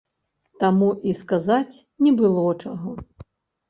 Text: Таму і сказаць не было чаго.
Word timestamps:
Таму 0.63 0.87
і 1.11 1.15
сказаць 1.21 1.79
не 2.09 2.17
было 2.25 2.51
чаго. 2.63 3.01